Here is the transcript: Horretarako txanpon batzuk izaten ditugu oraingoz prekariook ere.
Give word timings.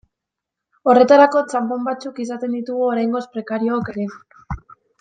Horretarako 0.93 1.43
txanpon 1.51 1.85
batzuk 1.89 2.21
izaten 2.25 2.55
ditugu 2.59 2.89
oraingoz 2.89 3.23
prekariook 3.37 3.93
ere. 3.95 4.09